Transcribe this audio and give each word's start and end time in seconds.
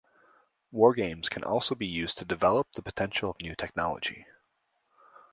Wargames 0.73 1.29
can 1.29 1.43
also 1.43 1.75
be 1.75 1.85
used 1.85 2.17
to 2.17 2.25
develop 2.25 2.71
the 2.71 2.81
potential 2.81 3.29
of 3.29 3.39
new 3.39 3.53
technology. 3.55 4.25